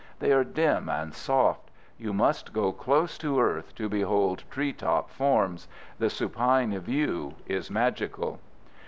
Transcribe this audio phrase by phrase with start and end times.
[0.17, 1.69] They are dim and soft.
[1.99, 5.67] You must go close to earth to behold tree top forms.
[5.99, 8.39] The supine view is magical.